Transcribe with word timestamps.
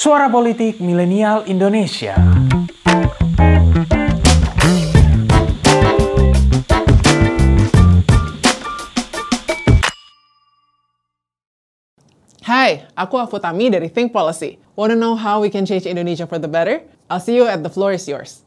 Suara 0.00 0.32
Politik 0.32 0.80
Milenial 0.80 1.44
Indonesia. 1.44 2.16
Hai, 12.40 12.88
aku 12.96 13.20
Afutami 13.20 13.68
dari 13.68 13.92
Think 13.92 14.16
Policy. 14.16 14.56
Wanna 14.72 14.96
know 14.96 15.12
how 15.20 15.44
we 15.44 15.52
can 15.52 15.68
change 15.68 15.84
Indonesia 15.84 16.24
for 16.24 16.40
the 16.40 16.48
better? 16.48 16.80
I'll 17.12 17.20
see 17.20 17.36
you 17.36 17.44
at 17.44 17.60
the 17.60 17.68
floor 17.68 17.92
is 17.92 18.08
yours. 18.08 18.40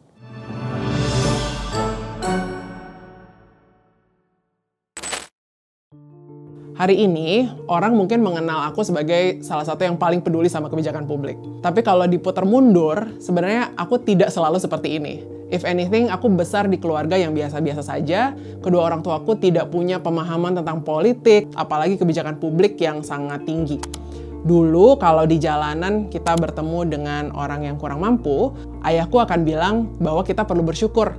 Hari 6.74 7.06
ini, 7.06 7.46
orang 7.70 7.94
mungkin 7.94 8.26
mengenal 8.26 8.66
aku 8.74 8.82
sebagai 8.82 9.46
salah 9.46 9.62
satu 9.62 9.86
yang 9.86 9.94
paling 9.94 10.26
peduli 10.26 10.50
sama 10.50 10.74
kebijakan 10.74 11.06
publik. 11.06 11.38
Tapi 11.62 11.86
kalau 11.86 12.10
diputar 12.10 12.50
mundur, 12.50 13.14
sebenarnya 13.22 13.78
aku 13.78 14.02
tidak 14.02 14.34
selalu 14.34 14.58
seperti 14.58 14.98
ini. 14.98 15.22
If 15.54 15.70
anything, 15.70 16.10
aku 16.10 16.34
besar 16.34 16.66
di 16.66 16.82
keluarga 16.82 17.14
yang 17.14 17.38
biasa-biasa 17.38 17.86
saja. 17.86 18.34
Kedua 18.58 18.90
orang 18.90 19.06
tuaku 19.06 19.38
tidak 19.38 19.70
punya 19.70 20.02
pemahaman 20.02 20.58
tentang 20.58 20.82
politik, 20.82 21.46
apalagi 21.54 21.94
kebijakan 21.94 22.42
publik 22.42 22.82
yang 22.82 23.06
sangat 23.06 23.46
tinggi. 23.46 23.78
Dulu 24.42 24.98
kalau 24.98 25.30
di 25.30 25.38
jalanan 25.38 26.10
kita 26.10 26.34
bertemu 26.42 26.80
dengan 26.90 27.24
orang 27.38 27.70
yang 27.70 27.78
kurang 27.78 28.02
mampu, 28.02 28.50
ayahku 28.82 29.22
akan 29.22 29.46
bilang 29.46 29.94
bahwa 30.02 30.26
kita 30.26 30.42
perlu 30.42 30.66
bersyukur 30.66 31.14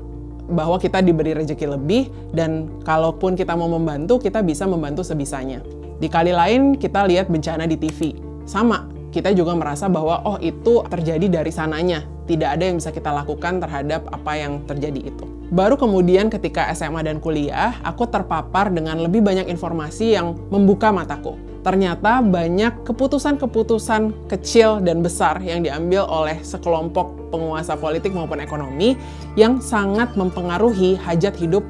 bahwa 0.50 0.76
kita 0.76 1.00
diberi 1.00 1.32
rezeki 1.32 1.66
lebih 1.76 2.12
dan 2.36 2.68
kalaupun 2.84 3.34
kita 3.34 3.56
mau 3.56 3.68
membantu, 3.68 4.20
kita 4.20 4.44
bisa 4.44 4.68
membantu 4.68 5.00
sebisanya. 5.00 5.64
Di 5.98 6.10
kali 6.10 6.36
lain 6.36 6.76
kita 6.76 7.06
lihat 7.08 7.32
bencana 7.32 7.64
di 7.64 7.80
TV. 7.80 8.12
Sama, 8.44 8.84
kita 9.08 9.32
juga 9.32 9.56
merasa 9.56 9.88
bahwa 9.88 10.20
oh 10.26 10.36
itu 10.42 10.84
terjadi 10.90 11.40
dari 11.40 11.52
sananya. 11.54 12.13
Tidak 12.24 12.48
ada 12.48 12.64
yang 12.64 12.80
bisa 12.80 12.88
kita 12.88 13.12
lakukan 13.12 13.60
terhadap 13.60 14.08
apa 14.08 14.32
yang 14.36 14.64
terjadi 14.64 15.12
itu. 15.12 15.24
Baru 15.52 15.76
kemudian 15.76 16.32
ketika 16.32 16.72
SMA 16.72 17.04
dan 17.04 17.20
kuliah, 17.20 17.76
aku 17.84 18.08
terpapar 18.08 18.72
dengan 18.72 18.96
lebih 19.04 19.20
banyak 19.20 19.46
informasi 19.52 20.16
yang 20.16 20.32
membuka 20.48 20.88
mataku. 20.88 21.36
Ternyata 21.60 22.20
banyak 22.20 22.84
keputusan-keputusan 22.84 24.28
kecil 24.28 24.84
dan 24.84 25.00
besar 25.00 25.40
yang 25.40 25.64
diambil 25.64 26.04
oleh 26.08 26.40
sekelompok 26.40 27.32
penguasa 27.32 27.76
politik 27.76 28.12
maupun 28.12 28.40
ekonomi 28.40 28.96
yang 29.36 29.60
sangat 29.60 30.12
mempengaruhi 30.16 30.96
hajat 31.00 31.36
hidup 31.40 31.64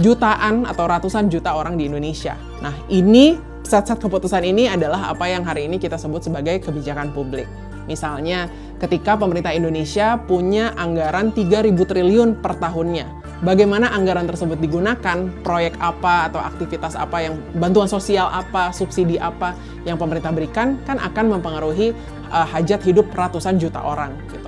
jutaan 0.00 0.64
atau 0.64 0.84
ratusan 0.84 1.28
juta 1.28 1.52
orang 1.52 1.76
di 1.76 1.88
Indonesia. 1.88 2.36
Nah, 2.60 2.72
ini 2.92 3.36
set-set 3.64 4.00
keputusan 4.00 4.40
ini 4.46 4.68
adalah 4.70 5.12
apa 5.12 5.28
yang 5.28 5.44
hari 5.44 5.68
ini 5.68 5.76
kita 5.76 6.00
sebut 6.00 6.24
sebagai 6.24 6.64
kebijakan 6.64 7.12
publik. 7.12 7.44
Misalnya, 7.88 8.52
ketika 8.76 9.16
pemerintah 9.16 9.56
Indonesia 9.56 10.20
punya 10.20 10.76
anggaran 10.76 11.32
3.000 11.32 11.72
triliun 11.88 12.38
per 12.44 12.60
tahunnya, 12.60 13.08
bagaimana 13.40 13.88
anggaran 13.96 14.28
tersebut 14.28 14.60
digunakan, 14.60 15.32
proyek 15.40 15.80
apa 15.80 16.28
atau 16.28 16.38
aktivitas 16.38 16.94
apa 16.94 17.24
yang 17.24 17.40
bantuan 17.56 17.88
sosial 17.88 18.28
apa, 18.28 18.70
subsidi 18.76 19.16
apa 19.16 19.56
yang 19.88 19.96
pemerintah 19.96 20.30
berikan 20.30 20.76
kan 20.84 21.00
akan 21.00 21.40
mempengaruhi 21.40 21.96
uh, 22.28 22.46
hajat 22.46 22.84
hidup 22.84 23.08
ratusan 23.16 23.56
juta 23.56 23.80
orang 23.80 24.12
gitu. 24.28 24.46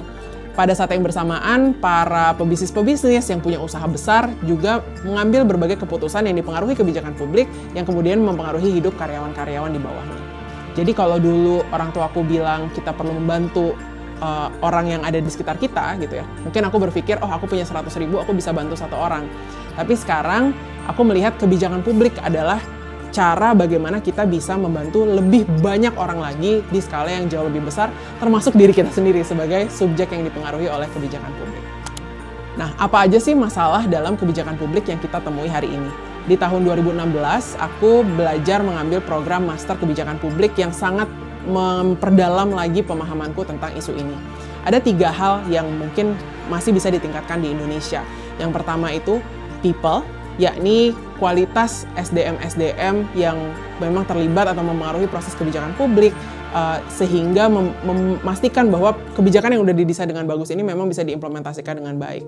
Pada 0.51 0.77
saat 0.77 0.93
yang 0.93 1.01
bersamaan, 1.01 1.73
para 1.79 2.37
pebisnis-pebisnis 2.37 3.25
yang 3.33 3.41
punya 3.41 3.57
usaha 3.63 3.87
besar 3.89 4.29
juga 4.45 4.85
mengambil 5.07 5.49
berbagai 5.49 5.81
keputusan 5.81 6.29
yang 6.29 6.37
dipengaruhi 6.37 6.77
kebijakan 6.77 7.17
publik 7.17 7.49
yang 7.73 7.89
kemudian 7.89 8.21
mempengaruhi 8.21 8.69
hidup 8.69 8.93
karyawan-karyawan 9.01 9.73
di 9.73 9.81
bawahnya. 9.81 10.40
Jadi 10.75 10.95
kalau 10.95 11.19
dulu 11.19 11.67
orang 11.75 11.91
tua 11.91 12.07
aku 12.07 12.23
bilang 12.23 12.71
kita 12.71 12.95
perlu 12.95 13.19
membantu 13.19 13.75
uh, 14.23 14.49
orang 14.63 14.87
yang 14.99 15.03
ada 15.03 15.19
di 15.19 15.27
sekitar 15.27 15.59
kita 15.59 15.99
gitu 15.99 16.23
ya. 16.23 16.27
Mungkin 16.47 16.63
aku 16.69 16.77
berpikir, 16.89 17.19
oh 17.25 17.31
aku 17.31 17.51
punya 17.51 17.67
100 17.67 17.91
ribu, 17.99 18.23
aku 18.23 18.37
bisa 18.37 18.55
bantu 18.55 18.79
satu 18.79 18.95
orang. 18.95 19.27
Tapi 19.75 19.97
sekarang 19.97 20.55
aku 20.87 21.03
melihat 21.03 21.35
kebijakan 21.41 21.83
publik 21.83 22.15
adalah 22.23 22.61
cara 23.11 23.59
bagaimana 23.59 23.99
kita 23.99 24.23
bisa 24.23 24.55
membantu 24.55 25.03
lebih 25.03 25.43
banyak 25.59 25.91
orang 25.99 26.23
lagi 26.23 26.63
di 26.71 26.79
skala 26.79 27.11
yang 27.11 27.27
jauh 27.27 27.51
lebih 27.51 27.67
besar, 27.67 27.91
termasuk 28.23 28.55
diri 28.55 28.71
kita 28.71 28.95
sendiri 28.95 29.27
sebagai 29.27 29.67
subjek 29.67 30.15
yang 30.15 30.23
dipengaruhi 30.23 30.71
oleh 30.71 30.87
kebijakan 30.95 31.31
publik. 31.35 31.65
Nah, 32.55 32.71
apa 32.79 33.07
aja 33.07 33.19
sih 33.19 33.35
masalah 33.35 33.87
dalam 33.91 34.15
kebijakan 34.15 34.55
publik 34.55 34.87
yang 34.87 35.03
kita 35.03 35.19
temui 35.23 35.51
hari 35.51 35.71
ini? 35.75 36.10
Di 36.29 36.37
tahun 36.37 36.69
2016, 36.69 37.57
aku 37.57 38.05
belajar 38.05 38.61
mengambil 38.61 39.01
program 39.01 39.49
Master 39.49 39.73
Kebijakan 39.81 40.21
Publik 40.21 40.53
yang 40.61 40.69
sangat 40.69 41.09
memperdalam 41.49 42.53
lagi 42.53 42.85
pemahamanku 42.85 43.49
tentang 43.49 43.73
isu 43.73 43.97
ini. 43.97 44.13
Ada 44.69 44.85
tiga 44.85 45.09
hal 45.09 45.49
yang 45.49 45.65
mungkin 45.73 46.13
masih 46.53 46.77
bisa 46.77 46.93
ditingkatkan 46.93 47.41
di 47.41 47.49
Indonesia. 47.49 48.05
Yang 48.37 48.51
pertama 48.53 48.93
itu 48.93 49.25
people, 49.65 50.05
yakni 50.37 50.93
kualitas 51.17 51.89
SDM-SDM 51.97 53.09
yang 53.17 53.41
memang 53.81 54.05
terlibat 54.05 54.53
atau 54.53 54.61
memengaruhi 54.61 55.09
proses 55.09 55.33
kebijakan 55.33 55.73
publik, 55.81 56.13
uh, 56.53 56.85
sehingga 56.93 57.49
mem 57.49 57.73
memastikan 57.85 58.69
bahwa 58.69 58.93
kebijakan 59.17 59.57
yang 59.57 59.65
sudah 59.65 59.77
didesain 59.77 60.09
dengan 60.13 60.29
bagus 60.29 60.53
ini 60.53 60.61
memang 60.61 60.93
bisa 60.93 61.01
diimplementasikan 61.01 61.81
dengan 61.81 61.97
baik. 61.97 62.25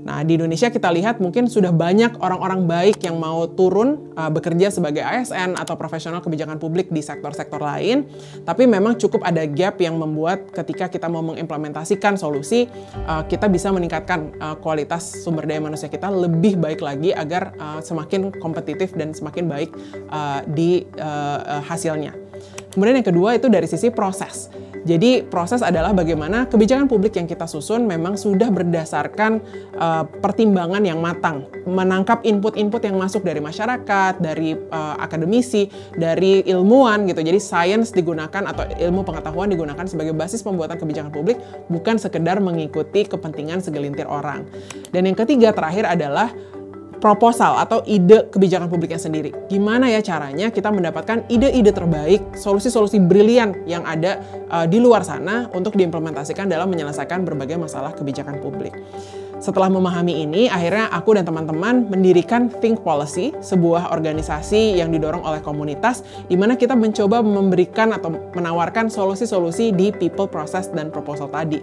Nah, 0.00 0.24
di 0.24 0.40
Indonesia 0.40 0.72
kita 0.72 0.88
lihat 0.88 1.20
mungkin 1.20 1.46
sudah 1.46 1.70
banyak 1.70 2.18
orang-orang 2.24 2.64
baik 2.64 3.04
yang 3.04 3.20
mau 3.20 3.44
turun 3.52 4.12
uh, 4.16 4.32
bekerja 4.32 4.72
sebagai 4.72 5.04
ASN 5.04 5.60
atau 5.60 5.76
profesional 5.76 6.24
kebijakan 6.24 6.56
publik 6.56 6.88
di 6.88 7.04
sektor-sektor 7.04 7.60
lain, 7.60 8.08
tapi 8.48 8.64
memang 8.64 8.96
cukup 8.96 9.20
ada 9.24 9.44
gap 9.44 9.76
yang 9.78 10.00
membuat 10.00 10.48
ketika 10.56 10.88
kita 10.88 11.06
mau 11.12 11.20
mengimplementasikan 11.20 12.16
solusi, 12.16 12.64
uh, 13.04 13.22
kita 13.28 13.46
bisa 13.52 13.68
meningkatkan 13.70 14.32
uh, 14.40 14.56
kualitas 14.56 15.20
sumber 15.20 15.44
daya 15.44 15.60
manusia 15.60 15.92
kita 15.92 16.08
lebih 16.08 16.56
baik 16.56 16.80
lagi 16.80 17.12
agar 17.12 17.52
uh, 17.60 17.80
semakin 17.84 18.32
kompetitif 18.40 18.96
dan 18.96 19.12
semakin 19.12 19.46
baik 19.46 19.70
uh, 20.08 20.40
di 20.48 20.88
uh, 20.96 21.60
uh, 21.60 21.62
hasilnya. 21.68 22.16
Kemudian 22.72 23.02
yang 23.02 23.08
kedua 23.08 23.36
itu 23.36 23.52
dari 23.52 23.68
sisi 23.68 23.92
proses. 23.92 24.48
Jadi 24.80 25.24
proses 25.26 25.60
adalah 25.60 25.92
bagaimana 25.92 26.48
kebijakan 26.48 26.88
publik 26.88 27.16
yang 27.20 27.28
kita 27.28 27.44
susun 27.44 27.84
memang 27.84 28.16
sudah 28.16 28.48
berdasarkan 28.48 29.40
uh, 29.76 30.04
pertimbangan 30.08 30.80
yang 30.80 30.98
matang, 31.04 31.44
menangkap 31.68 32.24
input-input 32.24 32.80
yang 32.88 32.96
masuk 32.96 33.20
dari 33.20 33.44
masyarakat, 33.44 34.18
dari 34.18 34.56
uh, 34.56 34.96
akademisi, 34.96 35.68
dari 35.92 36.40
ilmuwan 36.48 37.04
gitu. 37.04 37.20
Jadi 37.20 37.40
sains 37.40 37.92
digunakan 37.92 38.48
atau 38.48 38.64
ilmu 38.66 39.04
pengetahuan 39.04 39.52
digunakan 39.52 39.84
sebagai 39.84 40.16
basis 40.16 40.40
pembuatan 40.40 40.80
kebijakan 40.80 41.12
publik, 41.12 41.36
bukan 41.68 42.00
sekedar 42.00 42.40
mengikuti 42.40 43.04
kepentingan 43.04 43.60
segelintir 43.60 44.08
orang. 44.08 44.48
Dan 44.90 45.04
yang 45.04 45.16
ketiga 45.16 45.52
terakhir 45.52 45.84
adalah 45.84 46.32
proposal 47.00 47.56
atau 47.58 47.80
ide 47.88 48.28
kebijakan 48.28 48.68
publiknya 48.68 49.00
sendiri. 49.00 49.32
Gimana 49.48 49.88
ya 49.88 50.04
caranya 50.04 50.52
kita 50.52 50.68
mendapatkan 50.68 51.26
ide-ide 51.32 51.72
terbaik, 51.72 52.36
solusi-solusi 52.36 53.00
brilian 53.00 53.64
yang 53.64 53.82
ada 53.88 54.20
uh, 54.52 54.68
di 54.68 54.78
luar 54.78 55.02
sana 55.02 55.48
untuk 55.56 55.74
diimplementasikan 55.74 56.46
dalam 56.46 56.68
menyelesaikan 56.68 57.24
berbagai 57.24 57.56
masalah 57.56 57.96
kebijakan 57.96 58.38
publik. 58.38 58.76
Setelah 59.40 59.72
memahami 59.72 60.20
ini, 60.20 60.52
akhirnya 60.52 60.92
aku 60.92 61.16
dan 61.16 61.24
teman-teman 61.24 61.88
mendirikan 61.88 62.52
Think 62.60 62.84
Policy, 62.84 63.32
sebuah 63.40 63.88
organisasi 63.88 64.76
yang 64.76 64.92
didorong 64.92 65.24
oleh 65.24 65.40
komunitas, 65.40 66.04
di 66.28 66.36
mana 66.36 66.60
kita 66.60 66.76
mencoba 66.76 67.24
memberikan 67.24 67.96
atau 67.96 68.12
menawarkan 68.36 68.92
solusi-solusi 68.92 69.72
di 69.72 69.96
people, 69.96 70.28
process, 70.28 70.68
dan 70.68 70.92
proposal 70.92 71.32
tadi. 71.32 71.56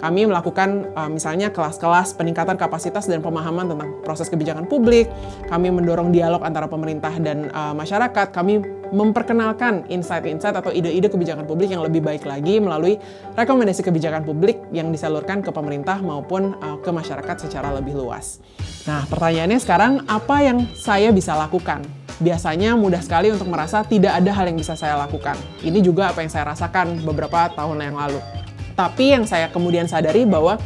Kami 0.00 0.24
melakukan 0.24 0.88
uh, 0.96 1.12
misalnya 1.12 1.52
kelas-kelas 1.52 2.16
peningkatan 2.16 2.56
kapasitas 2.56 3.04
dan 3.04 3.20
pemahaman 3.20 3.68
tentang 3.68 4.00
proses 4.00 4.32
kebijakan 4.32 4.64
publik, 4.64 5.12
kami 5.52 5.68
mendorong 5.68 6.08
dialog 6.08 6.40
antara 6.40 6.64
pemerintah 6.66 7.12
dan 7.20 7.52
uh, 7.52 7.76
masyarakat, 7.76 8.32
kami 8.32 8.64
memperkenalkan 8.90 9.86
insight-insight 9.86 10.56
atau 10.56 10.74
ide-ide 10.74 11.06
kebijakan 11.06 11.46
publik 11.46 11.70
yang 11.70 11.84
lebih 11.84 12.02
baik 12.02 12.26
lagi 12.26 12.58
melalui 12.58 12.98
rekomendasi 13.38 13.86
kebijakan 13.86 14.26
publik 14.26 14.58
yang 14.74 14.90
disalurkan 14.90 15.44
ke 15.44 15.52
pemerintah 15.54 16.02
maupun 16.02 16.58
uh, 16.58 16.80
ke 16.82 16.90
masyarakat 16.90 17.36
secara 17.46 17.70
lebih 17.76 17.94
luas. 17.94 18.42
Nah, 18.88 19.04
pertanyaannya 19.06 19.60
sekarang 19.60 19.92
apa 20.08 20.36
yang 20.42 20.64
saya 20.74 21.12
bisa 21.12 21.36
lakukan? 21.36 21.84
Biasanya 22.20 22.76
mudah 22.76 23.00
sekali 23.00 23.32
untuk 23.32 23.48
merasa 23.48 23.80
tidak 23.80 24.20
ada 24.20 24.32
hal 24.32 24.44
yang 24.52 24.58
bisa 24.60 24.76
saya 24.76 24.96
lakukan. 24.96 25.36
Ini 25.64 25.80
juga 25.80 26.12
apa 26.12 26.20
yang 26.20 26.28
saya 26.28 26.52
rasakan 26.52 27.00
beberapa 27.00 27.48
tahun 27.56 27.80
yang 27.80 27.96
lalu. 27.96 28.39
Tapi 28.80 29.12
yang 29.12 29.28
saya 29.28 29.52
kemudian 29.52 29.84
sadari 29.84 30.24
bahwa 30.24 30.56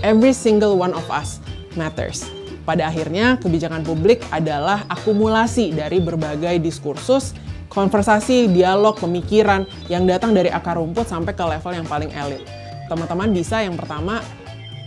every 0.00 0.32
single 0.32 0.80
one 0.80 0.96
of 0.96 1.04
us 1.12 1.36
matters. 1.76 2.24
Pada 2.64 2.88
akhirnya, 2.88 3.36
kebijakan 3.36 3.84
publik 3.84 4.24
adalah 4.32 4.88
akumulasi 4.88 5.76
dari 5.76 6.00
berbagai 6.00 6.64
diskursus 6.64 7.36
konversasi, 7.68 8.48
dialog, 8.48 8.96
pemikiran 8.96 9.68
yang 9.92 10.08
datang 10.08 10.32
dari 10.32 10.48
akar 10.48 10.80
rumput 10.80 11.04
sampai 11.04 11.36
ke 11.36 11.44
level 11.44 11.76
yang 11.76 11.84
paling 11.84 12.08
elit. 12.16 12.40
Teman-teman 12.88 13.36
bisa 13.36 13.60
yang 13.60 13.76
pertama 13.76 14.24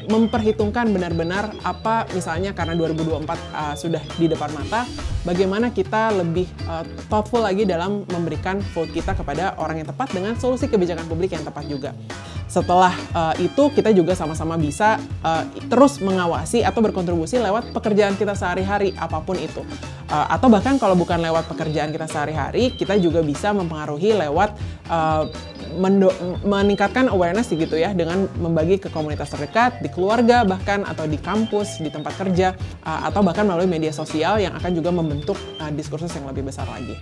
memperhitungkan 0.10 0.90
benar-benar 0.90 1.54
apa 1.62 2.10
misalnya 2.18 2.58
karena 2.58 2.74
2024 2.74 3.22
uh, 3.22 3.76
sudah 3.78 4.02
di 4.18 4.26
depan 4.26 4.50
mata, 4.58 4.90
bagaimana 5.22 5.70
kita 5.70 6.10
lebih 6.18 6.50
uh, 6.66 6.82
thoughtful 7.06 7.46
lagi 7.46 7.70
dalam 7.70 8.02
memberikan 8.10 8.58
vote 8.74 8.90
kita 8.90 9.14
kepada 9.14 9.54
orang 9.62 9.86
yang 9.86 9.90
tepat 9.94 10.10
dengan 10.10 10.34
solusi 10.42 10.66
kebijakan 10.66 11.06
publik 11.06 11.38
yang 11.38 11.46
tepat 11.46 11.70
juga. 11.70 11.94
Setelah 12.52 12.92
uh, 13.16 13.32
itu 13.40 13.72
kita 13.72 13.96
juga 13.96 14.12
sama-sama 14.12 14.60
bisa 14.60 15.00
uh, 15.24 15.48
terus 15.72 16.04
mengawasi 16.04 16.68
atau 16.68 16.84
berkontribusi 16.84 17.40
lewat 17.40 17.72
pekerjaan 17.72 18.20
kita 18.20 18.36
sehari-hari 18.36 18.92
apa 19.00 19.24
pun 19.24 19.40
itu 19.40 19.64
uh, 20.12 20.28
atau 20.28 20.52
bahkan 20.52 20.76
kalau 20.76 21.00
bukan 21.00 21.24
lewat 21.24 21.48
pekerjaan 21.48 21.96
kita 21.96 22.12
sehari-hari 22.12 22.76
kita 22.76 23.00
juga 23.00 23.24
bisa 23.24 23.56
mempengaruhi 23.56 24.12
lewat 24.20 24.60
uh, 24.92 25.32
meningkatkan 26.44 27.08
awareness 27.08 27.48
gitu 27.48 27.80
ya 27.80 27.96
dengan 27.96 28.28
membagi 28.36 28.76
ke 28.84 28.92
komunitas 28.92 29.32
terdekat 29.32 29.80
di 29.80 29.88
keluarga 29.88 30.44
bahkan 30.44 30.84
atau 30.84 31.08
di 31.08 31.16
kampus 31.16 31.80
di 31.80 31.88
tempat 31.88 32.20
kerja 32.20 32.52
uh, 32.84 33.08
atau 33.08 33.24
bahkan 33.24 33.48
melalui 33.48 33.72
media 33.72 33.96
sosial 33.96 34.44
yang 34.44 34.52
akan 34.60 34.76
juga 34.76 34.92
membentuk 34.92 35.40
uh, 35.64 35.72
diskursus 35.72 36.12
yang 36.12 36.28
lebih 36.28 36.52
besar 36.52 36.68
lagi. 36.68 37.00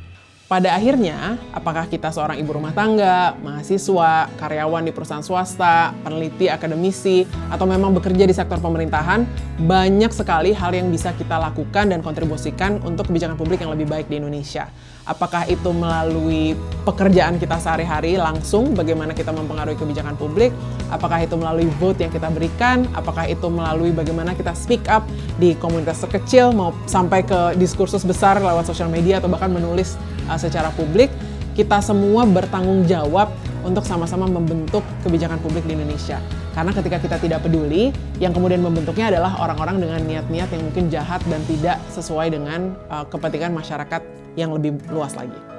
Pada 0.49 0.73
akhirnya, 0.73 1.37
apakah 1.53 1.85
kita 1.85 2.09
seorang 2.09 2.41
ibu 2.41 2.57
rumah 2.57 2.73
tangga, 2.73 3.37
mahasiswa, 3.37 4.33
karyawan 4.33 4.81
di 4.81 4.89
perusahaan 4.89 5.21
swasta, 5.21 5.93
peneliti, 6.01 6.49
akademisi, 6.49 7.21
atau 7.53 7.69
memang 7.69 7.93
bekerja 7.93 8.25
di 8.25 8.33
sektor 8.33 8.57
pemerintahan, 8.57 9.29
banyak 9.61 10.09
sekali 10.09 10.49
hal 10.57 10.73
yang 10.73 10.89
bisa 10.89 11.13
kita 11.13 11.37
lakukan 11.37 11.93
dan 11.93 12.01
kontribusikan 12.01 12.81
untuk 12.81 13.13
kebijakan 13.13 13.37
publik 13.37 13.61
yang 13.61 13.69
lebih 13.77 13.85
baik 13.85 14.09
di 14.09 14.17
Indonesia. 14.17 14.73
Apakah 15.05 15.45
itu 15.45 15.69
melalui 15.69 16.57
pekerjaan 16.81 17.37
kita 17.37 17.61
sehari-hari 17.61 18.17
langsung, 18.17 18.73
bagaimana 18.73 19.13
kita 19.13 19.29
mempengaruhi 19.29 19.77
kebijakan 19.77 20.17
publik, 20.17 20.49
apakah 20.89 21.21
itu 21.21 21.37
melalui 21.37 21.69
vote 21.77 22.01
yang 22.01 22.09
kita 22.09 22.25
berikan, 22.33 22.89
apakah 22.97 23.29
itu 23.29 23.45
melalui 23.53 23.93
bagaimana 23.93 24.33
kita 24.33 24.57
speak 24.57 24.81
up 24.89 25.05
di 25.37 25.53
komunitas 25.61 26.01
terkecil, 26.01 26.57
mau 26.57 26.73
sampai 26.89 27.21
ke 27.21 27.53
diskursus 27.61 28.01
besar 28.01 28.41
lewat 28.41 28.65
sosial 28.65 28.89
media 28.89 29.21
atau 29.21 29.29
bahkan 29.29 29.53
menulis 29.53 29.93
uh, 30.29 30.37
secara 30.37 30.69
publik, 30.77 31.09
kita 31.57 31.81
semua 31.81 32.23
bertanggung 32.23 32.85
jawab 32.85 33.33
untuk 33.67 33.83
sama-sama 33.83 34.29
membentuk 34.29 34.85
kebijakan 35.03 35.41
publik 35.43 35.67
di 35.67 35.75
Indonesia. 35.75 36.21
Karena 36.55 36.71
ketika 36.71 36.97
kita 37.03 37.17
tidak 37.19 37.39
peduli, 37.43 37.91
yang 38.23 38.31
kemudian 38.31 38.63
membentuknya 38.63 39.11
adalah 39.11 39.35
orang-orang 39.43 39.83
dengan 39.83 39.99
niat-niat 40.07 40.49
yang 40.55 40.63
mungkin 40.63 40.85
jahat 40.87 41.19
dan 41.27 41.41
tidak 41.49 41.77
sesuai 41.91 42.31
dengan 42.31 42.77
uh, 42.87 43.03
kepentingan 43.03 43.51
masyarakat 43.51 44.01
yang 44.39 44.55
lebih 44.55 44.79
luas 44.87 45.11
lagi. 45.19 45.58